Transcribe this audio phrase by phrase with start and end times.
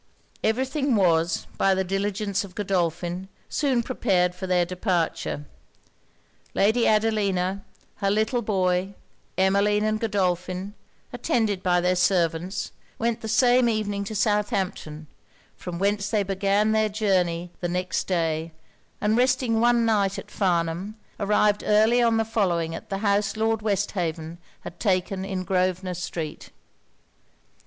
[0.43, 5.45] Every thing was, by the diligence of Godolphin, soon prepared for their departure.
[6.55, 7.63] Lady Adelina,
[7.97, 8.95] her little boy,
[9.37, 10.73] Emmeline and Godolphin,
[11.13, 15.05] attended by their servants, went the same evening to Southampton;
[15.55, 18.53] from whence they began their journey the next day;
[18.99, 23.61] and resting one night at Farnham, arrived early on the following at the house Lord
[23.61, 26.49] Westhaven had taken in Grosvenor street.